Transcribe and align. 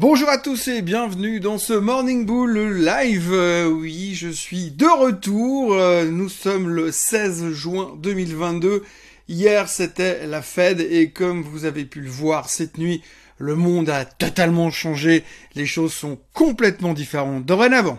Bonjour 0.00 0.28
à 0.28 0.38
tous 0.38 0.68
et 0.68 0.80
bienvenue 0.80 1.40
dans 1.40 1.58
ce 1.58 1.72
Morning 1.72 2.24
Bull 2.24 2.56
live. 2.84 3.32
Euh, 3.32 3.66
oui, 3.66 4.14
je 4.14 4.28
suis 4.28 4.70
de 4.70 4.86
retour. 4.86 5.74
Euh, 5.74 6.04
nous 6.04 6.28
sommes 6.28 6.68
le 6.68 6.92
16 6.92 7.50
juin 7.50 7.96
2022. 7.98 8.84
Hier, 9.26 9.68
c'était 9.68 10.24
la 10.28 10.40
Fed 10.40 10.80
et 10.80 11.10
comme 11.10 11.42
vous 11.42 11.64
avez 11.64 11.84
pu 11.84 12.00
le 12.00 12.08
voir 12.08 12.48
cette 12.48 12.78
nuit, 12.78 13.02
le 13.38 13.56
monde 13.56 13.90
a 13.90 14.04
totalement 14.04 14.70
changé. 14.70 15.24
Les 15.56 15.66
choses 15.66 15.94
sont 15.94 16.16
complètement 16.32 16.94
différentes 16.94 17.44
dorénavant. 17.44 17.98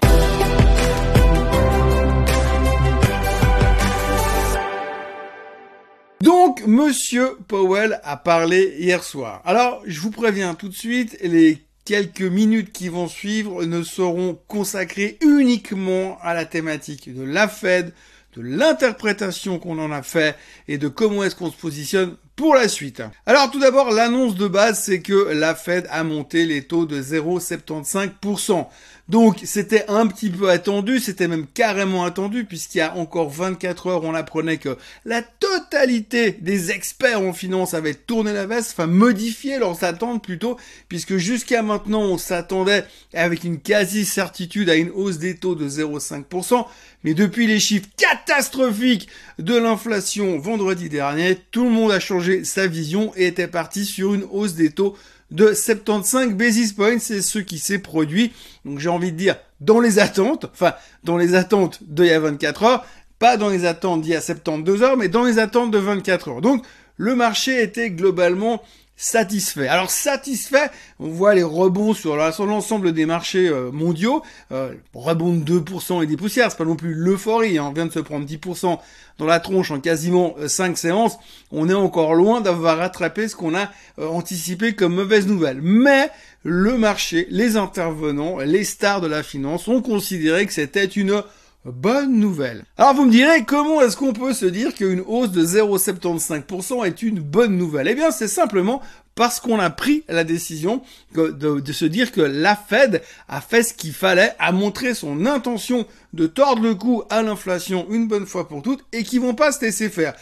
Donc, 6.21 6.66
Monsieur 6.66 7.38
Powell 7.50 8.00
a 8.05 8.16
parlé 8.16 8.75
hier 8.79 9.04
soir. 9.04 9.41
Alors, 9.43 9.81
je 9.86 10.00
vous 10.00 10.11
préviens 10.11 10.55
tout 10.55 10.70
de 10.70 10.73
suite, 10.73 11.18
les 11.21 11.59
quelques 11.89 12.21
minutes 12.21 12.71
qui 12.71 12.87
vont 12.87 13.07
suivre 13.07 13.65
ne 13.65 13.81
seront 13.81 14.38
consacrées 14.47 15.17
uniquement 15.21 16.20
à 16.21 16.35
la 16.35 16.45
thématique 16.45 17.11
de 17.11 17.23
la 17.23 17.47
Fed, 17.47 17.93
de 18.35 18.43
l'interprétation 18.43 19.57
qu'on 19.57 19.80
en 19.80 19.91
a 19.91 20.03
fait 20.03 20.35
et 20.67 20.77
de 20.77 20.88
comment 20.88 21.23
est-ce 21.23 21.35
qu'on 21.35 21.49
se 21.49 21.57
positionne 21.57 22.16
pour 22.39 22.55
la 22.55 22.70
suite. 22.70 23.03
Alors 23.25 23.52
tout 23.52 23.59
d'abord, 23.59 23.91
l'annonce 23.91 24.35
de 24.35 24.47
base, 24.47 24.81
c'est 24.81 25.02
que 25.02 25.34
la 25.34 25.55
Fed 25.55 25.85
a 25.91 26.05
monté 26.05 26.45
les 26.45 26.61
taux 26.61 26.85
de 26.85 27.02
0,75%. 27.02 28.66
Donc 29.09 29.39
c'était 29.43 29.85
un 29.88 30.05
petit 30.05 30.30
peu 30.30 30.52
attendu, 30.52 30.99
c'était 30.99 31.27
même 31.27 31.47
carrément 31.47 32.05
attendu, 32.05 32.45
puisqu'il 32.45 32.77
y 32.77 32.81
a 32.81 32.95
encore 32.95 33.31
24 33.31 33.88
heures, 33.88 34.03
on 34.03 34.13
apprenait 34.13 34.57
que 34.57 34.77
la 35.03 35.23
totalité 35.23 36.31
des 36.31 36.70
experts 36.70 37.20
en 37.20 37.33
finance 37.33 37.73
avaient 37.73 37.95
tourné 37.95 38.33
la 38.33 38.45
veste, 38.45 38.73
enfin 38.73 38.85
modifié 38.85 39.58
leurs 39.58 39.83
attentes 39.83 40.23
plutôt, 40.23 40.58
puisque 40.89 41.17
jusqu'à 41.17 41.63
maintenant 41.63 42.02
on 42.02 42.19
s'attendait 42.19 42.85
avec 43.16 43.44
une 43.44 43.59
quasi-certitude 43.59 44.69
à 44.69 44.75
une 44.75 44.91
hausse 44.91 45.17
des 45.17 45.38
taux 45.38 45.55
de 45.55 45.67
0,5%, 45.67 46.67
mais 47.03 47.16
depuis 47.16 47.47
les 47.47 47.59
chiffres 47.59 47.89
catastrophiques 47.97 49.08
de 49.39 49.55
l'inflation 49.58 50.38
vendredi 50.38 50.88
dernier, 50.88 51.36
tout 51.49 51.64
le 51.64 51.71
monde 51.71 51.92
a 51.92 51.99
changé 51.99 52.28
sa 52.44 52.67
vision 52.67 53.11
et 53.16 53.27
était 53.27 53.47
parti 53.47 53.85
sur 53.85 54.13
une 54.13 54.25
hausse 54.31 54.53
des 54.53 54.72
taux 54.72 54.95
de 55.31 55.53
75 55.53 56.33
basis 56.33 56.73
points, 56.73 56.99
c'est 56.99 57.21
ce 57.21 57.39
qui 57.39 57.59
s'est 57.59 57.80
produit. 57.80 58.31
Donc 58.66 58.80
j'ai 58.80 58.89
envie 58.89 59.11
de 59.11 59.17
dire 59.17 59.36
dans 59.61 59.80
les 59.80 59.99
attentes, 59.99 60.45
enfin 60.53 60.73
dans 61.03 61.17
les 61.17 61.36
attentes 61.36 61.80
d'il 61.83 62.05
y 62.05 62.11
a 62.11 62.19
24 62.19 62.63
heures, 62.63 62.86
pas 63.19 63.38
dans 63.38 63.49
les 63.49 63.66
attentes 63.66 64.02
d'il 64.02 64.11
y 64.11 64.16
a 64.16 64.21
72 64.21 64.81
heures, 64.81 64.97
mais 64.97 65.09
dans 65.09 65.23
les 65.23 65.39
attentes 65.39 65.71
de 65.71 65.77
24 65.77 66.30
heures. 66.30 66.41
Donc 66.41 66.66
le 66.97 67.16
marché 67.16 67.61
était 67.61 67.91
globalement 67.91 68.61
satisfait. 69.00 69.69
Alors 69.69 69.89
satisfait, 69.89 70.69
on 71.00 71.08
voit 71.08 71.33
les 71.33 71.42
rebonds 71.42 71.94
sur 71.94 72.17
l'ensemble 72.17 72.92
des 72.92 73.05
marchés 73.05 73.47
euh, 73.47 73.72
mondiaux, 73.72 74.22
euh, 74.52 74.73
rebond 74.94 75.33
de 75.33 75.59
2% 75.59 76.03
et 76.03 76.05
des 76.05 76.17
poussières, 76.17 76.52
c'est 76.52 76.58
pas 76.58 76.66
non 76.66 76.75
plus 76.75 76.94
l'euphorie, 76.94 77.58
hein. 77.58 77.67
on 77.70 77.72
vient 77.72 77.86
de 77.86 77.94
se 77.94 78.00
prendre 78.00 78.27
10% 78.27 78.77
dans 79.17 79.25
la 79.25 79.39
tronche 79.39 79.72
en 79.72 79.80
quasiment 79.80 80.36
5 80.45 80.72
euh, 80.72 80.75
séances, 80.75 81.17
on 81.52 81.70
est 81.70 81.73
encore 81.73 82.14
loin 82.14 82.42
d'avoir 82.42 82.77
rattrapé 82.77 83.30
ce 83.30 83.38
qu'on 83.38 83.55
a 83.55 83.70
euh, 84.00 84.08
anticipé 84.08 84.75
comme 84.75 84.95
mauvaise 84.95 85.27
nouvelle. 85.27 85.61
Mais 85.61 86.09
le 86.44 86.77
marché, 86.77 87.25
les 87.30 87.55
intervenants, 87.55 88.39
les 88.39 88.66
stars 88.66 89.00
de 89.00 89.08
la 89.08 89.23
finance 89.23 89.70
ont 89.70 89.81
considéré 89.81 90.45
que 90.45 90.53
c'était 90.53 90.83
une 90.83 91.23
bonne 91.65 92.19
nouvelle. 92.19 92.63
Alors 92.77 92.93
vous 92.93 93.05
me 93.05 93.11
direz, 93.11 93.43
comment 93.45 93.81
est-ce 93.81 93.97
qu'on 93.97 94.13
peut 94.13 94.33
se 94.33 94.45
dire 94.45 94.73
qu'une 94.73 95.03
hausse 95.05 95.31
de 95.31 95.45
0,75% 95.45 96.85
est 96.85 97.02
une 97.02 97.19
bonne 97.19 97.57
nouvelle? 97.57 97.88
Eh 97.88 97.95
bien 97.95 98.11
c'est 98.11 98.27
simplement 98.27 98.81
parce 99.15 99.39
qu'on 99.39 99.59
a 99.59 99.69
pris 99.69 100.03
la 100.07 100.23
décision 100.23 100.81
de, 101.13 101.71
se 101.71 101.85
dire 101.85 102.11
que 102.11 102.21
la 102.21 102.55
Fed 102.55 103.02
a 103.27 103.41
fait 103.41 103.63
ce 103.63 103.73
qu'il 103.73 103.91
fallait, 103.91 104.33
a 104.39 104.52
montré 104.52 104.93
son 104.93 105.25
intention 105.25 105.85
de 106.13 106.27
tordre 106.27 106.63
le 106.63 106.75
cou 106.75 107.03
à 107.09 107.21
l'inflation 107.21 107.85
une 107.89 108.07
bonne 108.07 108.25
fois 108.25 108.47
pour 108.47 108.61
toutes 108.61 108.85
et 108.93 109.03
qu'ils 109.03 109.21
vont 109.21 109.35
pas 109.35 109.52
se 109.52 109.61
laisser 109.61 109.89
faire. 109.89 110.14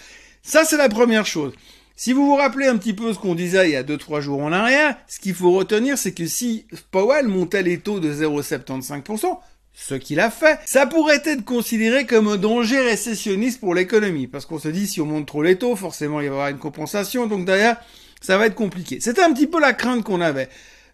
Ça 0.41 0.65
c'est 0.65 0.77
la 0.77 0.89
première 0.89 1.25
chose. 1.25 1.53
Si 1.95 2.13
vous 2.13 2.25
vous 2.27 2.35
rappelez 2.35 2.67
un 2.67 2.77
petit 2.77 2.93
peu 2.93 3.13
ce 3.13 3.19
qu'on 3.19 3.35
disait 3.35 3.69
il 3.69 3.73
y 3.73 3.75
a 3.75 3.83
2-3 3.83 4.21
jours 4.21 4.41
en 4.41 4.51
arrière, 4.51 4.95
ce 5.07 5.19
qu'il 5.19 5.33
faut 5.33 5.51
retenir, 5.51 5.97
c'est 5.97 6.13
que 6.13 6.27
si 6.27 6.65
Powell 6.91 7.27
montait 7.27 7.63
les 7.63 7.79
taux 7.79 7.99
de 7.99 8.13
0,75%, 8.13 9.39
ce 9.79 9.93
qu'il 9.93 10.19
a 10.19 10.31
fait, 10.31 10.59
ça 10.65 10.88
pourrait 10.88 11.21
être 11.23 11.45
considéré 11.45 12.07
comme 12.07 12.27
un 12.27 12.38
danger 12.38 12.79
récessionniste 12.79 13.59
pour 13.59 13.75
l'économie, 13.75 14.25
parce 14.25 14.47
qu'on 14.47 14.57
se 14.57 14.69
dit 14.69 14.88
si 14.88 15.01
on 15.01 15.05
monte 15.05 15.27
trop 15.27 15.43
les 15.43 15.55
taux, 15.55 15.75
forcément 15.75 16.19
il 16.19 16.23
va 16.23 16.29
y 16.29 16.33
avoir 16.33 16.47
une 16.47 16.57
compensation, 16.57 17.27
donc 17.27 17.45
derrière, 17.45 17.77
ça 18.19 18.39
va 18.39 18.47
être 18.47 18.55
compliqué. 18.55 18.99
C'était 18.99 19.21
un 19.21 19.31
petit 19.31 19.45
peu 19.45 19.61
la 19.61 19.73
crainte 19.73 20.03
qu'on 20.03 20.19
avait. 20.19 20.49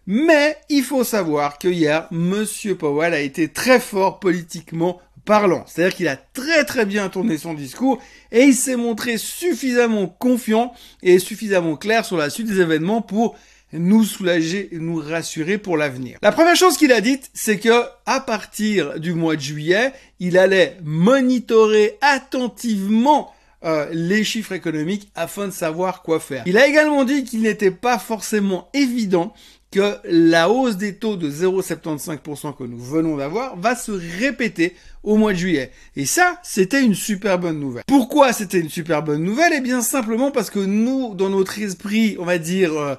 Mais 0.06 0.58
il 0.68 0.82
faut 0.82 1.02
savoir 1.02 1.58
que 1.58 1.66
hier, 1.66 2.06
Monsieur 2.10 2.76
Powell 2.76 3.14
a 3.14 3.20
été 3.20 3.48
très 3.48 3.80
fort 3.80 4.20
politiquement 4.20 5.00
parlant. 5.24 5.64
C'est-à-dire 5.66 5.96
qu'il 5.96 6.08
a 6.08 6.16
très 6.16 6.64
très 6.64 6.84
bien 6.84 7.08
tourné 7.08 7.38
son 7.38 7.54
discours 7.54 8.02
et 8.32 8.42
il 8.42 8.54
s'est 8.54 8.76
montré 8.76 9.16
suffisamment 9.16 10.08
confiant 10.08 10.74
et 11.02 11.18
suffisamment 11.18 11.76
clair 11.76 12.04
sur 12.04 12.18
la 12.18 12.28
suite 12.28 12.48
des 12.48 12.60
événements 12.60 13.00
pour 13.00 13.34
nous 13.72 14.04
soulager 14.04 14.68
et 14.72 14.78
nous 14.78 14.96
rassurer 14.96 15.58
pour 15.58 15.76
l'avenir. 15.76 16.18
La 16.22 16.32
première 16.32 16.56
chose 16.56 16.76
qu'il 16.76 16.92
a 16.92 17.00
dite, 17.00 17.30
c'est 17.34 17.58
que 17.58 17.84
à 18.06 18.20
partir 18.20 19.00
du 19.00 19.14
mois 19.14 19.36
de 19.36 19.40
juillet, 19.40 19.92
il 20.20 20.38
allait 20.38 20.76
monitorer 20.84 21.98
attentivement 22.00 23.32
euh, 23.64 23.88
les 23.92 24.24
chiffres 24.24 24.52
économiques 24.52 25.10
afin 25.14 25.46
de 25.46 25.52
savoir 25.52 26.02
quoi 26.02 26.20
faire. 26.20 26.42
Il 26.46 26.58
a 26.58 26.66
également 26.66 27.04
dit 27.04 27.24
qu'il 27.24 27.42
n'était 27.42 27.70
pas 27.70 27.98
forcément 27.98 28.68
évident 28.74 29.32
que 29.70 29.96
la 30.04 30.50
hausse 30.50 30.76
des 30.76 30.94
taux 30.94 31.16
de 31.16 31.28
0,75% 31.28 32.54
que 32.54 32.62
nous 32.62 32.78
venons 32.78 33.16
d'avoir 33.16 33.56
va 33.56 33.74
se 33.74 33.90
répéter 33.90 34.76
au 35.02 35.16
mois 35.16 35.32
de 35.32 35.38
juillet. 35.38 35.72
Et 35.96 36.06
ça, 36.06 36.38
c'était 36.44 36.82
une 36.82 36.94
super 36.94 37.38
bonne 37.40 37.58
nouvelle. 37.58 37.82
Pourquoi 37.86 38.32
c'était 38.32 38.60
une 38.60 38.68
super 38.68 39.02
bonne 39.02 39.24
nouvelle? 39.24 39.52
Eh 39.56 39.60
bien 39.60 39.82
simplement 39.82 40.30
parce 40.30 40.50
que 40.50 40.60
nous, 40.60 41.14
dans 41.14 41.30
notre 41.30 41.58
esprit, 41.58 42.16
on 42.20 42.24
va 42.24 42.38
dire... 42.38 42.72
Euh, 42.74 42.94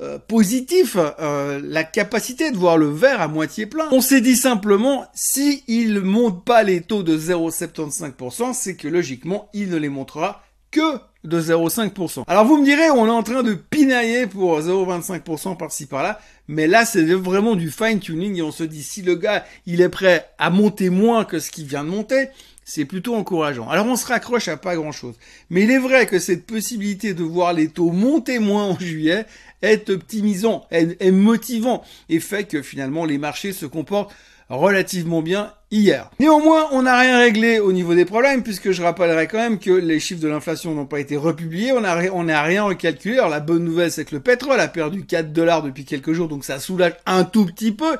euh, 0.00 0.18
positif, 0.18 0.96
euh, 0.96 1.60
la 1.62 1.84
capacité 1.84 2.50
de 2.50 2.56
voir 2.56 2.76
le 2.76 2.88
verre 2.88 3.20
à 3.20 3.28
moitié 3.28 3.66
plein. 3.66 3.88
On 3.92 4.00
s'est 4.00 4.20
dit 4.20 4.36
simplement, 4.36 5.06
si 5.14 5.62
il 5.68 6.00
monte 6.00 6.44
pas 6.44 6.64
les 6.64 6.80
taux 6.80 7.02
de 7.02 7.16
0,75%, 7.16 8.54
c'est 8.54 8.74
que 8.74 8.88
logiquement, 8.88 9.48
il 9.54 9.70
ne 9.70 9.76
les 9.76 9.88
montrera 9.88 10.42
que 10.72 10.98
de 11.22 11.40
0,5%. 11.40 12.24
Alors 12.26 12.44
vous 12.44 12.58
me 12.58 12.64
direz, 12.64 12.90
on 12.90 13.06
est 13.06 13.10
en 13.10 13.22
train 13.22 13.42
de 13.42 13.54
pinailler 13.54 14.26
pour 14.26 14.60
0,25% 14.60 15.56
par-ci 15.56 15.86
par-là, 15.86 16.20
mais 16.48 16.66
là 16.66 16.84
c'est 16.84 17.04
vraiment 17.14 17.54
du 17.54 17.70
fine 17.70 17.98
tuning 17.98 18.36
et 18.36 18.42
on 18.42 18.50
se 18.50 18.64
dit 18.64 18.82
si 18.82 19.00
le 19.00 19.14
gars 19.14 19.44
il 19.66 19.80
est 19.80 19.88
prêt 19.88 20.28
à 20.38 20.50
monter 20.50 20.90
moins 20.90 21.24
que 21.24 21.38
ce 21.38 21.50
qu'il 21.50 21.66
vient 21.66 21.84
de 21.84 21.88
monter, 21.88 22.28
c'est 22.64 22.84
plutôt 22.84 23.14
encourageant. 23.14 23.68
Alors 23.68 23.86
on 23.86 23.96
se 23.96 24.06
raccroche 24.06 24.48
à 24.48 24.56
pas 24.56 24.74
grand-chose. 24.76 25.14
Mais 25.50 25.62
il 25.62 25.70
est 25.70 25.78
vrai 25.78 26.06
que 26.06 26.18
cette 26.18 26.46
possibilité 26.46 27.14
de 27.14 27.22
voir 27.22 27.52
les 27.52 27.68
taux 27.68 27.90
monter 27.90 28.38
moins 28.38 28.64
en 28.64 28.78
juillet 28.78 29.26
est 29.62 29.90
optimisant, 29.90 30.66
est, 30.70 31.10
motivant 31.10 31.82
et 32.08 32.20
fait 32.20 32.44
que 32.44 32.62
finalement 32.62 33.04
les 33.04 33.18
marchés 33.18 33.52
se 33.52 33.66
comportent 33.66 34.12
relativement 34.50 35.22
bien 35.22 35.52
hier. 35.70 36.10
Néanmoins, 36.20 36.68
on 36.72 36.82
n'a 36.82 36.98
rien 36.98 37.18
réglé 37.18 37.58
au 37.58 37.72
niveau 37.72 37.94
des 37.94 38.04
problèmes 38.04 38.42
puisque 38.42 38.72
je 38.72 38.82
rappellerai 38.82 39.26
quand 39.26 39.38
même 39.38 39.58
que 39.58 39.70
les 39.70 40.00
chiffres 40.00 40.20
de 40.20 40.28
l'inflation 40.28 40.74
n'ont 40.74 40.84
pas 40.86 41.00
été 41.00 41.16
republiés, 41.16 41.72
on 41.72 41.80
n'a 41.80 42.42
rien 42.42 42.62
recalculé. 42.62 43.18
Alors 43.18 43.30
la 43.30 43.40
bonne 43.40 43.64
nouvelle 43.64 43.90
c'est 43.90 44.04
que 44.04 44.14
le 44.14 44.20
pétrole 44.20 44.60
a 44.60 44.68
perdu 44.68 45.04
4 45.04 45.32
dollars 45.32 45.62
depuis 45.62 45.84
quelques 45.84 46.12
jours 46.12 46.28
donc 46.28 46.44
ça 46.44 46.58
soulage 46.58 46.94
un 47.04 47.24
tout 47.24 47.44
petit 47.44 47.72
peu. 47.72 47.96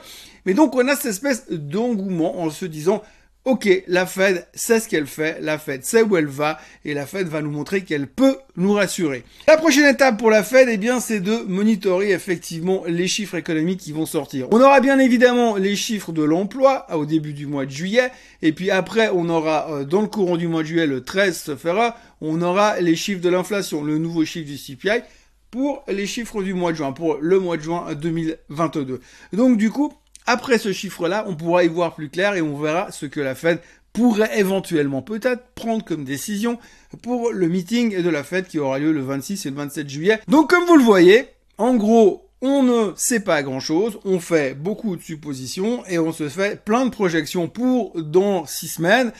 Mais 0.46 0.54
donc 0.54 0.74
on 0.74 0.86
a 0.88 0.96
cette 0.96 1.06
espèce 1.06 1.50
d'engouement 1.50 2.40
en 2.40 2.50
se 2.50 2.66
disant 2.66 3.02
Ok, 3.46 3.68
la 3.88 4.06
Fed 4.06 4.46
sait 4.54 4.80
ce 4.80 4.88
qu'elle 4.88 5.06
fait, 5.06 5.38
la 5.42 5.58
Fed 5.58 5.84
sait 5.84 6.00
où 6.00 6.16
elle 6.16 6.24
va, 6.24 6.58
et 6.86 6.94
la 6.94 7.04
Fed 7.04 7.28
va 7.28 7.42
nous 7.42 7.50
montrer 7.50 7.82
qu'elle 7.82 8.06
peut 8.06 8.38
nous 8.56 8.72
rassurer. 8.72 9.22
La 9.46 9.58
prochaine 9.58 9.84
étape 9.84 10.18
pour 10.18 10.30
la 10.30 10.42
Fed, 10.42 10.66
eh 10.70 10.78
bien, 10.78 10.98
c'est 10.98 11.20
de 11.20 11.44
monitorer 11.46 12.12
effectivement 12.12 12.84
les 12.86 13.06
chiffres 13.06 13.34
économiques 13.34 13.80
qui 13.80 13.92
vont 13.92 14.06
sortir. 14.06 14.48
On 14.50 14.62
aura 14.62 14.80
bien 14.80 14.98
évidemment 14.98 15.56
les 15.56 15.76
chiffres 15.76 16.10
de 16.10 16.22
l'emploi 16.22 16.86
au 16.94 17.04
début 17.04 17.34
du 17.34 17.46
mois 17.46 17.66
de 17.66 17.70
juillet, 17.70 18.10
et 18.40 18.54
puis 18.54 18.70
après, 18.70 19.10
on 19.12 19.28
aura 19.28 19.70
euh, 19.70 19.84
dans 19.84 20.00
le 20.00 20.08
courant 20.08 20.38
du 20.38 20.48
mois 20.48 20.62
de 20.62 20.68
juillet, 20.68 20.86
le 20.86 21.04
13 21.04 21.38
se 21.38 21.54
fera, 21.54 21.98
on 22.22 22.40
aura 22.40 22.80
les 22.80 22.96
chiffres 22.96 23.20
de 23.20 23.28
l'inflation, 23.28 23.84
le 23.84 23.98
nouveau 23.98 24.24
chiffre 24.24 24.46
du 24.46 24.56
CPI, 24.56 25.02
pour 25.50 25.84
les 25.86 26.06
chiffres 26.06 26.42
du 26.42 26.54
mois 26.54 26.72
de 26.72 26.78
juin, 26.78 26.92
pour 26.92 27.18
le 27.20 27.38
mois 27.40 27.58
de 27.58 27.62
juin 27.62 27.92
2022. 27.94 29.00
Donc 29.34 29.58
du 29.58 29.70
coup, 29.70 29.92
après 30.26 30.58
ce 30.58 30.72
chiffre-là, 30.72 31.24
on 31.26 31.34
pourra 31.34 31.64
y 31.64 31.68
voir 31.68 31.94
plus 31.94 32.08
clair 32.08 32.34
et 32.34 32.42
on 32.42 32.56
verra 32.58 32.90
ce 32.92 33.06
que 33.06 33.20
la 33.20 33.34
Fed 33.34 33.60
pourrait 33.92 34.38
éventuellement 34.38 35.02
peut-être 35.02 35.44
prendre 35.54 35.84
comme 35.84 36.04
décision 36.04 36.58
pour 37.02 37.32
le 37.32 37.48
meeting 37.48 38.02
de 38.02 38.10
la 38.10 38.24
Fed 38.24 38.46
qui 38.46 38.58
aura 38.58 38.78
lieu 38.78 38.92
le 38.92 39.02
26 39.02 39.46
et 39.46 39.50
le 39.50 39.56
27 39.56 39.88
juillet. 39.88 40.20
Donc 40.28 40.50
comme 40.50 40.64
vous 40.66 40.76
le 40.76 40.82
voyez, 40.82 41.28
en 41.58 41.74
gros, 41.76 42.28
on 42.42 42.62
ne 42.62 42.92
sait 42.96 43.20
pas 43.20 43.42
grand-chose, 43.42 43.98
on 44.04 44.18
fait 44.18 44.54
beaucoup 44.54 44.96
de 44.96 45.02
suppositions 45.02 45.84
et 45.86 45.98
on 45.98 46.12
se 46.12 46.28
fait 46.28 46.62
plein 46.62 46.84
de 46.84 46.90
projections 46.90 47.48
pour 47.48 47.92
dans 48.02 48.44
six 48.46 48.68
semaines 48.68 49.12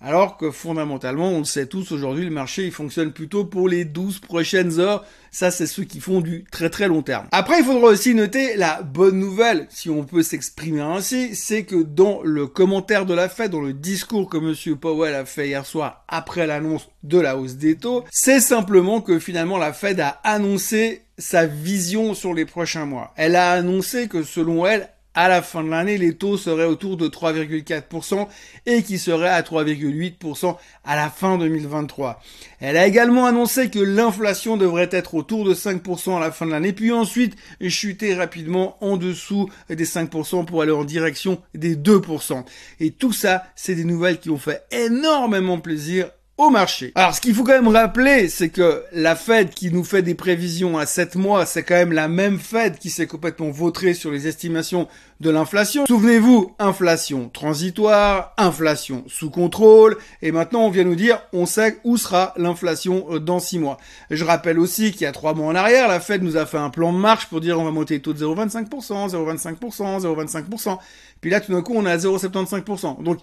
alors 0.00 0.36
que 0.36 0.50
fondamentalement, 0.50 1.30
on 1.30 1.38
le 1.38 1.44
sait 1.44 1.66
tous 1.66 1.90
aujourd'hui, 1.92 2.24
le 2.24 2.30
marché 2.30 2.64
il 2.64 2.72
fonctionne 2.72 3.12
plutôt 3.12 3.44
pour 3.44 3.68
les 3.68 3.84
12 3.84 4.20
prochaines 4.20 4.78
heures. 4.78 5.04
Ça, 5.30 5.50
c'est 5.50 5.66
ceux 5.66 5.84
qui 5.84 6.00
font 6.00 6.20
du 6.20 6.44
très 6.50 6.70
très 6.70 6.88
long 6.88 7.02
terme. 7.02 7.26
Après, 7.32 7.58
il 7.58 7.64
faudra 7.64 7.88
aussi 7.88 8.14
noter 8.14 8.56
la 8.56 8.82
bonne 8.82 9.18
nouvelle, 9.18 9.66
si 9.70 9.90
on 9.90 10.04
peut 10.04 10.22
s'exprimer 10.22 10.80
ainsi, 10.80 11.34
c'est 11.34 11.64
que 11.64 11.82
dans 11.82 12.22
le 12.22 12.46
commentaire 12.46 13.06
de 13.06 13.14
la 13.14 13.28
Fed, 13.28 13.50
dans 13.50 13.60
le 13.60 13.72
discours 13.72 14.30
que 14.30 14.38
Monsieur 14.38 14.76
Powell 14.76 15.14
a 15.14 15.24
fait 15.24 15.48
hier 15.48 15.66
soir 15.66 16.04
après 16.08 16.46
l'annonce 16.46 16.88
de 17.02 17.18
la 17.18 17.36
hausse 17.36 17.56
des 17.56 17.76
taux, 17.76 18.04
c'est 18.10 18.40
simplement 18.40 19.00
que 19.00 19.18
finalement 19.18 19.58
la 19.58 19.72
Fed 19.72 20.00
a 20.00 20.20
annoncé 20.24 21.02
sa 21.18 21.46
vision 21.46 22.14
sur 22.14 22.32
les 22.32 22.44
prochains 22.44 22.86
mois. 22.86 23.12
Elle 23.16 23.36
a 23.36 23.52
annoncé 23.52 24.08
que 24.08 24.22
selon 24.22 24.64
elle, 24.64 24.88
à 25.18 25.26
la 25.26 25.42
fin 25.42 25.64
de 25.64 25.68
l'année, 25.68 25.98
les 25.98 26.14
taux 26.14 26.36
seraient 26.36 26.64
autour 26.64 26.96
de 26.96 27.08
3,4% 27.08 28.28
et 28.66 28.84
qui 28.84 29.00
seraient 29.00 29.28
à 29.28 29.42
3,8% 29.42 30.56
à 30.84 30.94
la 30.94 31.10
fin 31.10 31.38
2023. 31.38 32.22
Elle 32.60 32.76
a 32.76 32.86
également 32.86 33.26
annoncé 33.26 33.68
que 33.68 33.80
l'inflation 33.80 34.56
devrait 34.56 34.88
être 34.92 35.16
autour 35.16 35.44
de 35.44 35.54
5% 35.54 36.16
à 36.16 36.20
la 36.20 36.30
fin 36.30 36.46
de 36.46 36.52
l'année, 36.52 36.72
puis 36.72 36.92
ensuite 36.92 37.34
chuter 37.68 38.14
rapidement 38.14 38.76
en 38.80 38.96
dessous 38.96 39.50
des 39.68 39.84
5% 39.84 40.44
pour 40.44 40.62
aller 40.62 40.70
en 40.70 40.84
direction 40.84 41.42
des 41.52 41.74
2%. 41.74 42.44
Et 42.78 42.92
tout 42.92 43.12
ça, 43.12 43.42
c'est 43.56 43.74
des 43.74 43.82
nouvelles 43.82 44.20
qui 44.20 44.30
ont 44.30 44.38
fait 44.38 44.62
énormément 44.70 45.58
plaisir 45.58 46.12
au 46.38 46.50
marché. 46.50 46.92
Alors 46.94 47.14
ce 47.14 47.20
qu'il 47.20 47.34
faut 47.34 47.42
quand 47.42 47.60
même 47.60 47.68
rappeler, 47.68 48.28
c'est 48.28 48.48
que 48.48 48.84
la 48.92 49.16
Fed 49.16 49.50
qui 49.50 49.72
nous 49.72 49.82
fait 49.82 50.02
des 50.02 50.14
prévisions 50.14 50.78
à 50.78 50.86
7 50.86 51.16
mois, 51.16 51.44
c'est 51.44 51.64
quand 51.64 51.74
même 51.74 51.92
la 51.92 52.06
même 52.06 52.38
Fed 52.38 52.78
qui 52.78 52.90
s'est 52.90 53.08
complètement 53.08 53.50
vautrée 53.50 53.92
sur 53.92 54.12
les 54.12 54.28
estimations 54.28 54.86
de 55.20 55.30
l'inflation. 55.30 55.84
Souvenez-vous, 55.86 56.54
inflation 56.60 57.28
transitoire, 57.28 58.34
inflation 58.36 59.02
sous 59.08 59.30
contrôle, 59.30 59.98
et 60.22 60.30
maintenant 60.30 60.60
on 60.60 60.70
vient 60.70 60.84
nous 60.84 60.94
dire 60.94 61.20
on 61.32 61.44
sait 61.44 61.78
où 61.82 61.96
sera 61.96 62.34
l'inflation 62.36 63.06
euh, 63.10 63.18
dans 63.18 63.40
6 63.40 63.58
mois. 63.58 63.78
Je 64.10 64.24
rappelle 64.24 64.60
aussi 64.60 64.92
qu'il 64.92 65.02
y 65.02 65.06
a 65.06 65.12
3 65.12 65.34
mois 65.34 65.48
en 65.48 65.56
arrière, 65.56 65.88
la 65.88 65.98
Fed 65.98 66.22
nous 66.22 66.36
a 66.36 66.46
fait 66.46 66.58
un 66.58 66.70
plan 66.70 66.92
de 66.92 66.98
marche 66.98 67.26
pour 67.26 67.40
dire 67.40 67.58
on 67.58 67.64
va 67.64 67.72
monter 67.72 67.94
les 67.94 68.00
taux 68.00 68.12
de 68.12 68.24
0,25%, 68.24 69.10
0,25%, 69.10 70.02
0,25%, 70.02 70.78
puis 71.20 71.30
là 71.30 71.40
tout 71.40 71.50
d'un 71.50 71.62
coup 71.62 71.74
on 71.74 71.84
est 71.84 71.90
à 71.90 71.96
0,75%. 71.96 73.02
Donc 73.02 73.18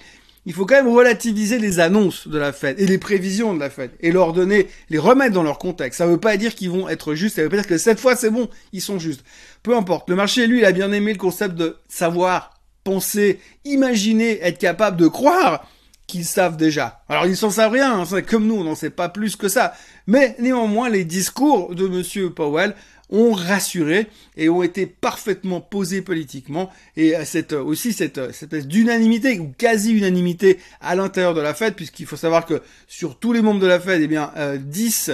il 0.45 0.53
faut 0.53 0.65
quand 0.65 0.75
même 0.75 0.93
relativiser 0.93 1.57
les 1.57 1.79
annonces 1.79 2.27
de 2.27 2.37
la 2.37 2.53
Fed 2.53 2.79
et 2.79 2.85
les 2.85 2.97
prévisions 2.97 3.53
de 3.53 3.59
la 3.59 3.69
Fed 3.69 3.91
et 3.99 4.11
leur 4.11 4.33
donner, 4.33 4.67
les 4.89 4.97
remettre 4.97 5.33
dans 5.33 5.43
leur 5.43 5.57
contexte. 5.57 5.97
Ça 5.97 6.07
veut 6.07 6.19
pas 6.19 6.37
dire 6.37 6.53
qu'ils 6.53 6.69
vont 6.69 6.87
être 6.87 7.15
justes, 7.15 7.37
ça 7.37 7.43
veut 7.43 7.49
pas 7.49 7.57
dire 7.57 7.67
que 7.67 7.77
cette 7.77 7.99
fois 7.99 8.15
c'est 8.15 8.29
bon, 8.29 8.49
ils 8.71 8.81
sont 8.81 8.99
justes. 8.99 9.23
Peu 9.63 9.75
importe. 9.75 10.09
Le 10.09 10.15
marché, 10.15 10.45
lui, 10.45 10.59
il 10.59 10.65
a 10.65 10.71
bien 10.71 10.91
aimé 10.91 11.11
le 11.11 11.17
concept 11.17 11.55
de 11.55 11.77
savoir, 11.87 12.59
penser, 12.83 13.39
imaginer, 13.63 14.39
être 14.43 14.59
capable 14.59 14.97
de 14.97 15.07
croire 15.07 15.67
qu'ils 16.07 16.25
savent 16.25 16.57
déjà. 16.57 17.03
Alors 17.09 17.25
ils 17.25 17.37
s'en 17.37 17.49
savent 17.49 17.73
rien, 17.73 18.01
hein, 18.01 18.21
comme 18.21 18.47
nous, 18.47 18.55
on 18.55 18.63
n'en 18.63 18.75
sait 18.75 18.89
pas 18.89 19.09
plus 19.09 19.35
que 19.35 19.47
ça. 19.47 19.73
Mais 20.07 20.35
néanmoins, 20.39 20.89
les 20.89 21.05
discours 21.05 21.73
de 21.73 21.87
Monsieur 21.87 22.29
Powell 22.29 22.75
ont 23.09 23.33
rassuré 23.33 24.07
et 24.35 24.49
ont 24.49 24.63
été 24.63 24.85
parfaitement 24.85 25.61
posés 25.61 26.01
politiquement 26.01 26.71
et 26.97 27.13
cette 27.23 27.53
aussi 27.53 27.93
cette, 27.93 28.33
cette 28.33 28.53
espèce 28.53 28.67
d'unanimité 28.67 29.39
ou 29.39 29.53
quasi 29.57 29.93
unanimité 29.93 30.59
à 30.81 30.95
l'intérieur 30.95 31.33
de 31.33 31.41
la 31.41 31.53
Fed 31.53 31.75
puisqu'il 31.75 32.07
faut 32.07 32.15
savoir 32.15 32.45
que 32.47 32.61
sur 32.87 33.19
tous 33.19 33.31
les 33.31 33.43
membres 33.43 33.59
de 33.59 33.67
la 33.67 33.79
Fed 33.79 34.01
eh 34.01 34.07
bien 34.07 34.31
euh, 34.37 34.57
10 34.57 35.11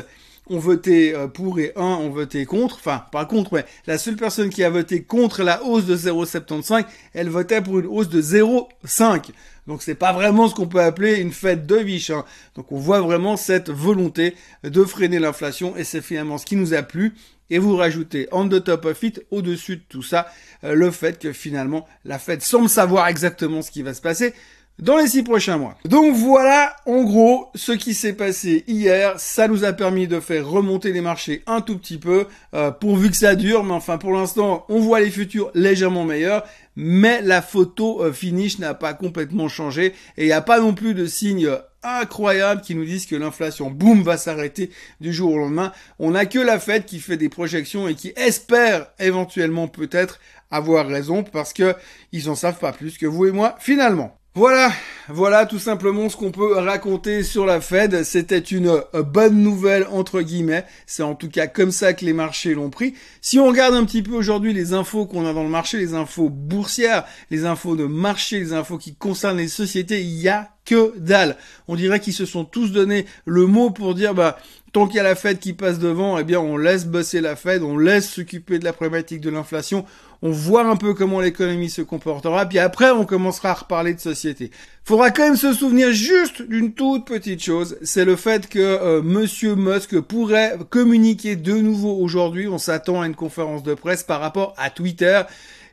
ont 0.51 0.59
voté 0.59 1.15
euh, 1.15 1.27
pour 1.27 1.59
et 1.59 1.71
1 1.75 1.81
ont 1.81 2.09
voté 2.09 2.45
contre, 2.45 2.75
enfin 2.75 3.05
pas 3.11 3.25
contre, 3.25 3.63
la 3.87 3.97
seule 3.97 4.17
personne 4.17 4.49
qui 4.49 4.63
a 4.63 4.69
voté 4.69 5.03
contre 5.03 5.43
la 5.43 5.63
hausse 5.63 5.85
de 5.85 5.95
0,75, 5.95 6.85
elle 7.13 7.29
votait 7.29 7.61
pour 7.61 7.79
une 7.79 7.87
hausse 7.87 8.09
de 8.09 8.21
0,5. 8.21 9.31
Donc 9.67 9.81
c'est 9.81 9.95
pas 9.95 10.11
vraiment 10.11 10.49
ce 10.49 10.55
qu'on 10.55 10.67
peut 10.67 10.81
appeler 10.81 11.19
une 11.19 11.31
fête 11.31 11.65
de 11.65 11.77
viche. 11.77 12.09
Hein. 12.09 12.25
Donc 12.55 12.71
on 12.71 12.77
voit 12.77 12.99
vraiment 12.99 13.37
cette 13.37 13.69
volonté 13.69 14.35
de 14.63 14.83
freiner 14.83 15.19
l'inflation 15.19 15.77
et 15.77 15.83
c'est 15.83 16.01
finalement 16.01 16.37
ce 16.37 16.45
qui 16.45 16.55
nous 16.55 16.73
a 16.73 16.81
plu 16.81 17.13
et 17.49 17.59
vous 17.59 17.75
rajoutez 17.75 18.27
on 18.31 18.47
the 18.47 18.63
top 18.63 18.85
of 18.85 19.03
it, 19.03 19.23
au-dessus 19.31 19.77
de 19.77 19.83
tout 19.87 20.03
ça, 20.03 20.27
euh, 20.63 20.73
le 20.73 20.91
fait 20.91 21.19
que 21.19 21.31
finalement 21.31 21.87
la 22.05 22.19
Fed 22.19 22.41
semble 22.41 22.69
savoir 22.69 23.07
exactement 23.07 23.61
ce 23.61 23.71
qui 23.71 23.83
va 23.83 23.93
se 23.93 24.01
passer 24.01 24.33
dans 24.81 24.97
les 24.97 25.07
six 25.07 25.23
prochains 25.23 25.57
mois. 25.57 25.77
Donc 25.85 26.15
voilà, 26.15 26.75
en 26.85 27.03
gros, 27.03 27.49
ce 27.55 27.71
qui 27.71 27.93
s'est 27.93 28.13
passé 28.13 28.63
hier. 28.67 29.13
Ça 29.19 29.47
nous 29.47 29.63
a 29.63 29.73
permis 29.73 30.07
de 30.07 30.19
faire 30.19 30.47
remonter 30.47 30.91
les 30.91 31.01
marchés 31.01 31.43
un 31.45 31.61
tout 31.61 31.77
petit 31.77 31.97
peu, 31.97 32.25
euh, 32.53 32.71
pourvu 32.71 33.09
que 33.09 33.15
ça 33.15 33.35
dure. 33.35 33.63
Mais 33.63 33.73
enfin, 33.73 33.97
pour 33.97 34.13
l'instant, 34.13 34.65
on 34.69 34.79
voit 34.79 34.99
les 34.99 35.11
futurs 35.11 35.51
légèrement 35.53 36.03
meilleurs. 36.03 36.43
Mais 36.75 37.21
la 37.21 37.41
photo 37.41 38.03
euh, 38.03 38.11
finish 38.11 38.59
n'a 38.59 38.73
pas 38.73 38.93
complètement 38.93 39.47
changé. 39.47 39.93
Et 40.17 40.23
il 40.23 40.25
n'y 40.25 40.31
a 40.31 40.41
pas 40.41 40.59
non 40.59 40.73
plus 40.73 40.93
de 40.93 41.05
signes 41.05 41.51
incroyables 41.83 42.61
qui 42.61 42.75
nous 42.75 42.85
disent 42.85 43.05
que 43.05 43.15
l'inflation, 43.15 43.71
boum, 43.71 44.03
va 44.03 44.17
s'arrêter 44.17 44.71
du 44.99 45.13
jour 45.13 45.33
au 45.33 45.37
lendemain. 45.37 45.71
On 45.99 46.11
n'a 46.11 46.25
que 46.25 46.39
la 46.39 46.59
Fed 46.59 46.85
qui 46.85 46.99
fait 46.99 47.17
des 47.17 47.29
projections 47.29 47.87
et 47.87 47.95
qui 47.95 48.13
espère 48.15 48.87
éventuellement 48.99 49.67
peut-être 49.67 50.19
avoir 50.51 50.87
raison 50.87 51.23
parce 51.23 51.53
que 51.53 51.75
ils 52.11 52.29
en 52.29 52.35
savent 52.35 52.59
pas 52.59 52.73
plus 52.73 52.97
que 52.97 53.05
vous 53.05 53.25
et 53.25 53.31
moi 53.31 53.55
finalement. 53.59 54.20
Voilà, 54.33 54.71
voilà 55.09 55.45
tout 55.45 55.59
simplement 55.59 56.07
ce 56.07 56.15
qu'on 56.15 56.31
peut 56.31 56.55
raconter 56.57 57.21
sur 57.21 57.45
la 57.45 57.59
Fed. 57.59 58.03
C'était 58.03 58.39
une 58.39 58.69
euh, 58.69 59.03
bonne 59.03 59.43
nouvelle 59.43 59.85
entre 59.91 60.21
guillemets. 60.21 60.63
C'est 60.85 61.03
en 61.03 61.15
tout 61.15 61.27
cas 61.27 61.47
comme 61.47 61.71
ça 61.71 61.91
que 61.91 62.05
les 62.05 62.13
marchés 62.13 62.53
l'ont 62.53 62.69
pris. 62.69 62.93
Si 63.19 63.39
on 63.39 63.47
regarde 63.47 63.75
un 63.75 63.83
petit 63.83 64.01
peu 64.01 64.13
aujourd'hui 64.13 64.53
les 64.53 64.71
infos 64.71 65.05
qu'on 65.05 65.25
a 65.25 65.33
dans 65.33 65.43
le 65.43 65.49
marché, 65.49 65.79
les 65.79 65.95
infos 65.95 66.29
boursières, 66.29 67.03
les 67.29 67.43
infos 67.43 67.75
de 67.75 67.83
marché, 67.83 68.39
les 68.39 68.53
infos 68.53 68.77
qui 68.77 68.95
concernent 68.95 69.37
les 69.37 69.49
sociétés, 69.49 69.99
il 69.99 70.21
y 70.21 70.29
a 70.29 70.51
que 70.63 70.97
dalle. 70.97 71.35
On 71.67 71.75
dirait 71.75 71.99
qu'ils 71.99 72.13
se 72.13 72.25
sont 72.25 72.45
tous 72.45 72.71
donné 72.71 73.07
le 73.25 73.47
mot 73.47 73.69
pour 73.69 73.95
dire 73.95 74.13
bah 74.13 74.37
tant 74.71 74.87
qu'il 74.87 74.95
y 74.95 74.99
a 75.01 75.03
la 75.03 75.15
Fed 75.15 75.39
qui 75.39 75.51
passe 75.51 75.77
devant, 75.77 76.17
eh 76.17 76.23
bien 76.23 76.39
on 76.39 76.55
laisse 76.55 76.85
bosser 76.85 77.19
la 77.19 77.35
Fed, 77.35 77.63
on 77.63 77.77
laisse 77.77 78.09
s'occuper 78.09 78.59
de 78.59 78.63
la 78.63 78.71
problématique 78.71 79.19
de 79.19 79.29
l'inflation, 79.29 79.85
on 80.21 80.31
voit 80.31 80.65
un 80.65 80.75
peu 80.75 80.93
comment 80.93 81.19
l'économie 81.19 81.69
se 81.69 81.81
comportera, 81.81 82.45
puis 82.45 82.59
après 82.59 82.91
on 82.91 83.05
commencera 83.05 83.49
à 83.49 83.53
reparler 83.53 83.93
de 83.93 83.99
société. 83.99 84.51
Faudra 84.83 85.11
quand 85.11 85.23
même 85.23 85.35
se 85.35 85.53
souvenir 85.53 85.91
juste 85.91 86.41
d'une 86.41 86.73
toute 86.73 87.05
petite 87.05 87.43
chose, 87.43 87.77
c'est 87.81 88.05
le 88.05 88.15
fait 88.15 88.47
que 88.47 88.59
euh, 88.59 89.01
Monsieur 89.01 89.55
Musk 89.55 89.99
pourrait 89.99 90.57
communiquer 90.69 91.35
de 91.35 91.53
nouveau 91.53 91.97
aujourd'hui, 91.97 92.47
on 92.47 92.57
s'attend 92.57 93.01
à 93.01 93.07
une 93.07 93.15
conférence 93.15 93.63
de 93.63 93.73
presse 93.73 94.03
par 94.03 94.19
rapport 94.19 94.53
à 94.57 94.69
Twitter 94.69 95.21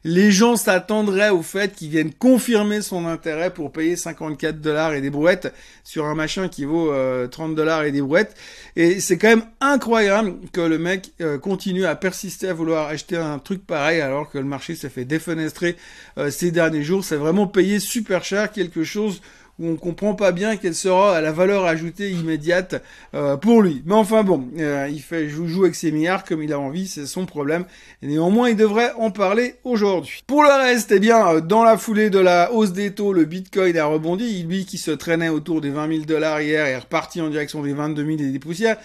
les 0.04 0.30
gens 0.30 0.56
s'attendraient 0.56 1.30
au 1.30 1.42
fait 1.42 1.74
qu'ils 1.74 1.90
viennent 1.90 2.12
confirmer 2.12 2.82
son 2.82 3.06
intérêt 3.06 3.52
pour 3.52 3.72
payer 3.72 3.96
54 3.96 4.60
dollars 4.60 4.94
et 4.94 5.00
des 5.00 5.10
brouettes 5.10 5.52
sur 5.84 6.06
un 6.06 6.14
machin 6.14 6.48
qui 6.48 6.64
vaut 6.64 6.88
30 7.30 7.52
euh, 7.52 7.54
dollars 7.54 7.84
et 7.84 7.92
des 7.92 8.02
brouettes. 8.02 8.36
Et 8.76 9.00
c'est 9.00 9.18
quand 9.18 9.28
même 9.28 9.44
incroyable 9.60 10.34
que 10.52 10.60
le 10.60 10.78
mec 10.78 11.12
euh, 11.20 11.38
continue 11.38 11.84
à 11.84 11.96
persister 11.96 12.48
à 12.48 12.54
vouloir 12.54 12.88
acheter 12.88 13.16
un 13.16 13.38
truc 13.38 13.66
pareil 13.66 14.00
alors 14.00 14.30
que 14.30 14.38
le 14.38 14.44
marché 14.44 14.74
s'est 14.74 14.88
fait 14.88 15.04
défenestrer 15.04 15.76
euh, 16.18 16.30
ces 16.30 16.50
derniers 16.50 16.82
jours. 16.82 17.04
C'est 17.04 17.16
vraiment 17.16 17.46
payé 17.46 17.80
super 17.80 18.24
cher 18.24 18.52
quelque 18.52 18.84
chose 18.84 19.20
on 19.60 19.76
comprend 19.76 20.14
pas 20.14 20.32
bien 20.32 20.56
quelle 20.56 20.74
sera 20.74 21.20
la 21.20 21.32
valeur 21.32 21.64
ajoutée 21.64 22.10
immédiate 22.10 22.82
euh, 23.14 23.36
pour 23.36 23.62
lui. 23.62 23.82
Mais 23.86 23.94
enfin 23.94 24.22
bon, 24.22 24.48
euh, 24.58 24.88
il 24.90 25.00
fait 25.00 25.28
joue, 25.28 25.64
avec 25.64 25.74
ses 25.74 25.90
milliards 25.90 26.24
comme 26.24 26.42
il 26.42 26.52
a 26.52 26.60
envie, 26.60 26.86
c'est 26.86 27.06
son 27.06 27.26
problème. 27.26 27.64
Néanmoins, 28.02 28.50
il 28.50 28.56
devrait 28.56 28.92
en 28.96 29.10
parler 29.10 29.56
aujourd'hui. 29.64 30.22
Pour 30.26 30.42
le 30.42 30.50
reste, 30.50 30.92
eh 30.92 31.00
bien, 31.00 31.26
euh, 31.28 31.40
dans 31.40 31.64
la 31.64 31.76
foulée 31.76 32.10
de 32.10 32.18
la 32.18 32.52
hausse 32.52 32.72
des 32.72 32.92
taux, 32.92 33.12
le 33.12 33.24
Bitcoin 33.24 33.76
a 33.76 33.86
rebondi. 33.86 34.44
Lui 34.44 34.64
qui 34.64 34.78
se 34.78 34.90
traînait 34.90 35.28
autour 35.28 35.60
des 35.60 35.70
20 35.70 35.88
000 35.88 36.04
dollars 36.04 36.40
hier 36.40 36.66
est 36.66 36.78
reparti 36.78 37.20
en 37.20 37.28
direction 37.28 37.62
des 37.62 37.72
22 37.72 38.04
000 38.04 38.18
et 38.20 38.32
des 38.32 38.38
poussières 38.38 38.76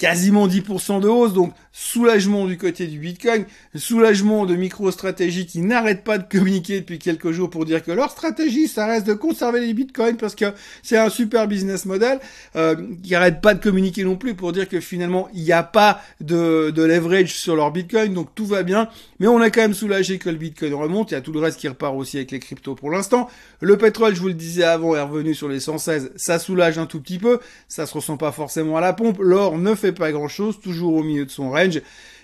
quasiment 0.00 0.48
10% 0.48 1.02
de 1.02 1.08
hausse, 1.08 1.34
donc 1.34 1.52
soulagement 1.72 2.46
du 2.46 2.56
côté 2.56 2.86
du 2.86 2.98
Bitcoin, 2.98 3.44
soulagement 3.76 4.46
de 4.46 4.56
MicroStrategy 4.56 5.44
qui 5.44 5.60
n'arrête 5.60 6.04
pas 6.04 6.16
de 6.16 6.26
communiquer 6.26 6.80
depuis 6.80 6.98
quelques 6.98 7.32
jours 7.32 7.50
pour 7.50 7.66
dire 7.66 7.84
que 7.84 7.92
leur 7.92 8.10
stratégie, 8.10 8.66
ça 8.66 8.86
reste 8.86 9.06
de 9.06 9.12
conserver 9.12 9.60
les 9.60 9.74
Bitcoins 9.74 10.16
parce 10.16 10.34
que 10.34 10.46
c'est 10.82 10.96
un 10.96 11.10
super 11.10 11.46
business 11.46 11.84
model, 11.84 12.18
euh, 12.56 12.76
qui 13.02 13.12
n'arrête 13.12 13.42
pas 13.42 13.52
de 13.52 13.62
communiquer 13.62 14.02
non 14.02 14.16
plus 14.16 14.34
pour 14.34 14.52
dire 14.52 14.70
que 14.70 14.80
finalement, 14.80 15.28
il 15.34 15.42
n'y 15.42 15.52
a 15.52 15.62
pas 15.62 16.00
de, 16.22 16.72
leverage 16.74 17.34
sur 17.34 17.54
leur 17.54 17.70
Bitcoin, 17.70 18.14
donc 18.14 18.34
tout 18.34 18.46
va 18.46 18.62
bien, 18.62 18.88
mais 19.18 19.26
on 19.26 19.42
est 19.42 19.50
quand 19.50 19.60
même 19.60 19.74
soulagé 19.74 20.16
que 20.16 20.30
le 20.30 20.36
Bitcoin 20.36 20.72
remonte, 20.72 21.10
il 21.10 21.14
y 21.14 21.18
a 21.18 21.20
tout 21.20 21.32
le 21.32 21.40
reste 21.40 21.60
qui 21.60 21.68
repart 21.68 21.94
aussi 21.94 22.16
avec 22.16 22.30
les 22.30 22.40
cryptos 22.40 22.74
pour 22.74 22.90
l'instant. 22.90 23.28
Le 23.60 23.76
pétrole, 23.76 24.14
je 24.14 24.20
vous 24.20 24.28
le 24.28 24.34
disais 24.34 24.64
avant, 24.64 24.96
est 24.96 25.02
revenu 25.02 25.34
sur 25.34 25.48
les 25.48 25.60
116, 25.60 26.12
ça 26.16 26.38
soulage 26.38 26.78
un 26.78 26.86
tout 26.86 27.00
petit 27.00 27.18
peu, 27.18 27.38
ça 27.68 27.84
se 27.84 27.92
ressent 27.92 28.16
pas 28.16 28.32
forcément 28.32 28.78
à 28.78 28.80
la 28.80 28.94
pompe, 28.94 29.18
l'or 29.20 29.58
ne 29.58 29.74
fait 29.74 29.89
pas 29.92 30.12
grand 30.12 30.28
chose, 30.28 30.60
toujours 30.60 30.94
au 30.94 31.02
milieu 31.02 31.24
de 31.24 31.30
son 31.30 31.50
range. 31.50 31.80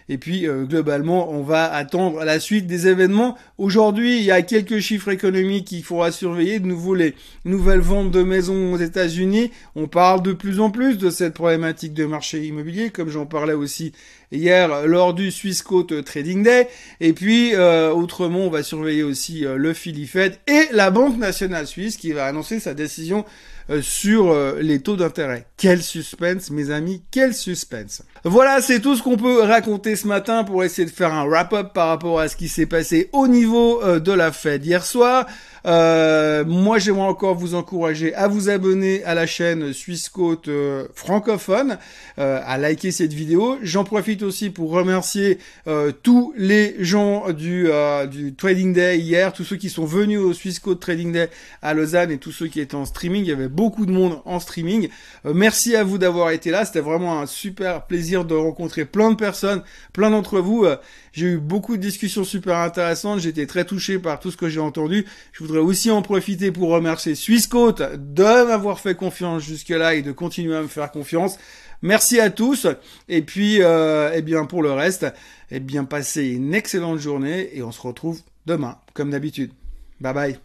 Et 0.09 0.19
puis 0.19 0.47
euh, 0.47 0.65
globalement, 0.65 1.31
on 1.33 1.43
va 1.43 1.65
attendre 1.73 2.25
la 2.25 2.39
suite 2.39 2.67
des 2.67 2.87
événements. 2.87 3.37
Aujourd'hui, 3.59 4.19
il 4.19 4.23
y 4.23 4.31
a 4.31 4.43
quelques 4.43 4.79
chiffres 4.79 5.09
économiques 5.09 5.67
qu'il 5.67 5.83
faudra 5.83 6.13
surveiller. 6.13 6.61
De 6.61 6.67
nouveau, 6.67 6.95
les 6.95 7.15
nouvelles 7.45 7.81
ventes 7.81 8.13
de 8.13 8.23
maisons 8.23 8.73
aux 8.73 8.79
États-Unis. 8.79 9.51
On 9.75 9.89
parle 9.89 10.23
de 10.23 10.33
plus 10.33 10.61
en 10.61 10.71
plus 10.71 10.97
de 10.97 11.11
cette 11.11 11.35
problématique 11.35 11.93
de 11.93 12.07
marché 12.07 12.45
immobilier, 12.45 12.91
comme 12.91 13.09
j'en 13.09 13.27
parlais 13.27 13.53
aussi 13.55 13.93
hier 14.33 14.87
lors 14.87 15.15
du 15.15 15.31
Swissquote 15.31 16.05
Trading 16.05 16.43
Day. 16.43 16.69
Et 17.01 17.13
puis, 17.13 17.55
euh, 17.55 17.91
autrement, 17.93 18.41
on 18.41 18.51
va 18.51 18.63
surveiller 18.63 19.03
aussi 19.03 19.45
euh, 19.45 19.57
le 19.57 19.73
Philly 19.73 20.07
Fed 20.07 20.39
et 20.47 20.69
la 20.73 20.91
Banque 20.91 21.19
nationale 21.19 21.67
suisse 21.67 21.97
qui 21.97 22.13
va 22.13 22.27
annoncer 22.27 22.61
sa 22.61 22.75
décision 22.75 23.25
euh, 23.69 23.83
sur 23.83 24.31
euh, 24.31 24.59
les 24.61 24.81
taux 24.81 24.97
d'intérêt. 24.97 25.47
Quel 25.57 25.83
suspense, 25.83 26.51
mes 26.51 26.71
amis, 26.71 27.03
quel 27.11 27.35
suspense. 27.35 28.03
Voilà, 28.25 28.61
c'est 28.61 28.81
tout 28.81 28.97
ce 28.97 29.03
qu'on 29.03 29.17
peut 29.17 29.43
raconter 29.43 29.97
ce 29.97 30.07
matin 30.07 30.45
pour 30.45 30.65
essayer 30.65 30.87
de 30.87 30.93
faire 30.93 31.13
un 31.13 31.25
wrap-up 31.25 31.73
par 31.73 31.89
rapport 31.89 32.21
à 32.21 32.29
ce 32.29 32.37
qui 32.37 32.49
s'est 32.49 32.67
passé 32.67 33.09
au 33.13 33.27
niveau 33.27 33.83
de 33.99 34.13
la 34.13 34.33
Fed 34.33 34.65
hier 34.65 34.85
soir. 34.85 35.27
Euh, 35.67 36.45
moi, 36.45 36.79
j'aimerais 36.79 37.09
encore 37.09 37.35
vous 37.35 37.55
encourager 37.55 38.15
à 38.15 38.29
vous 38.29 38.49
abonner 38.49 39.03
à 39.05 39.15
la 39.15 39.27
chaîne 39.27 39.73
Suisse 39.73 40.09
Côte 40.09 40.49
francophone, 40.95 41.79
euh, 42.19 42.41
à 42.45 42.57
liker 42.57 42.93
cette 42.93 43.13
vidéo. 43.13 43.59
J'en 43.63 43.85
profite 43.85 44.23
aussi 44.23 44.51
pour 44.51 44.71
remercier 44.71 45.39
euh, 45.67 45.91
tous 46.03 46.33
les 46.37 46.77
gens 46.79 47.33
du, 47.33 47.69
du 48.11 48.35
Trading 48.35 48.73
Day 48.73 48.99
hier, 48.99 49.33
tous 49.33 49.45
ceux 49.45 49.57
qui 49.57 49.71
sont 49.71 49.85
venus 49.85 50.21
au 50.21 50.33
Suisse 50.33 50.61
Côte 50.61 50.81
Trading 50.81 51.13
Day 51.13 51.31
à 51.63 51.75
Lausanne 51.75 52.11
et 52.11 52.19
tous 52.19 52.33
ceux 52.33 52.47
qui 52.47 52.61
étaient 52.61 52.77
en 52.77 52.85
streaming. 52.85 53.23
Il 53.25 53.29
y 53.29 53.33
avait 53.33 53.49
beaucoup 53.49 53.87
de 53.87 53.93
monde 53.93 54.21
en 54.25 54.39
streaming. 54.39 54.89
merci 55.25 55.75
à 55.75 55.83
vous 55.83 55.99
d'avoir 55.99 56.31
été 56.31 56.51
là. 56.51 56.65
C'était 56.65 56.81
vraiment 56.81 57.21
un 57.21 57.27
super 57.27 57.87
plaisir 57.87 58.25
de 58.25 58.35
rencontrer 58.35 58.85
plein 58.85 59.11
de 59.11 59.17
personnes, 59.17 59.63
plein 59.93 60.11
d'entre 60.11 60.39
vous. 60.39 60.65
J'ai 61.13 61.27
eu 61.27 61.39
beaucoup 61.39 61.77
de 61.77 61.83
discussions 61.83 62.25
super 62.25 62.59
intéressantes. 62.59 63.21
J'étais 63.21 63.47
très 63.47 63.65
touché 63.65 63.99
par 63.99 64.21
tout 64.21 64.31
ce 64.31 64.37
que 64.37 64.49
j'ai 64.49 64.61
entendu. 64.61 65.07
Je 65.33 65.43
voudrais 65.57 65.71
aussi 65.71 65.91
en 65.91 66.03
profiter 66.03 66.53
pour 66.53 66.71
remercier 66.71 67.15
Swissquote 67.15 67.83
de 67.97 68.47
m'avoir 68.47 68.81
fait 68.81 68.95
confiance 68.95 69.43
jusque-là 69.43 69.95
et 69.95 70.03
de 70.03 70.13
continuer 70.13 70.57
à 70.57 70.63
me 70.63 70.69
faire 70.69 70.91
confiance. 70.91 71.39
Merci 71.83 72.21
à 72.21 72.31
tous. 72.31 72.67
Et 73.09 73.23
puis, 73.23 73.63
euh, 73.63 74.11
eh 74.15 74.23
bien, 74.23 74.45
pour 74.45 74.63
le 74.63 74.73
reste, 74.73 75.07
eh 75.51 75.61
bien, 75.61 75.85
passez 75.85 76.29
une 76.29 76.55
excellente 76.55 76.99
journée 76.99 77.51
et 77.55 77.63
on 77.63 77.73
se 77.73 77.81
retrouve 77.81 78.21
demain, 78.47 78.79
comme 78.95 79.11
d'habitude. 79.11 79.53
Bye 80.01 80.15
bye. 80.15 80.39